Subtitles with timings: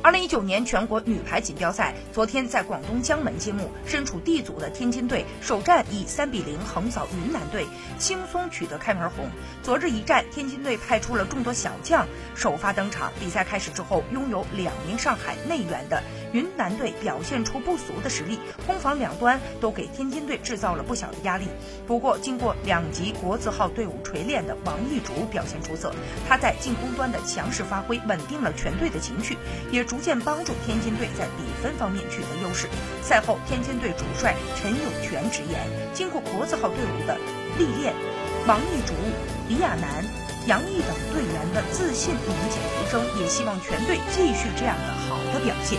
[0.00, 7.66] 二零一九年全国女排锦标赛昨天在广东江门揭幕，身处 D 组的天津队首战以三比零横扫云南队，
[7.98, 9.28] 轻松取得开门红。
[9.60, 12.06] 昨日一战，天津队派出了众多小将
[12.36, 13.12] 首发登场。
[13.18, 16.00] 比赛开始之后，拥有两名上海内援的
[16.32, 18.38] 云南队表现出不俗的实力，
[18.68, 21.48] 攻防两端都给天津队制造了不小的压力。
[21.88, 25.92] 不过，经过两级国字号队伍锤炼的王艺竹表现出色，
[26.28, 29.36] 他在进攻端的强势发挥稳定了全队的情绪，
[29.72, 29.88] 也。
[29.88, 32.68] 逐渐帮助天津队在比分方面取得优势。
[33.02, 35.60] 赛后，天津队主帅陈友泉直言，
[35.92, 37.16] 经过国字号队伍的
[37.58, 37.94] 历练，
[38.46, 38.94] 王艺竹、
[39.48, 40.04] 李亚男、
[40.46, 45.78] 杨毅等队员的自信明显提升，也希望全队继续这样的好的表现。